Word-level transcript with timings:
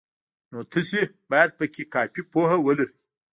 نو 0.51 0.59
تاسې 0.71 0.99
باید 1.31 1.49
پکې 1.57 1.83
کافي 1.93 2.21
پوهه 2.31 2.57
ولرئ. 2.61 2.89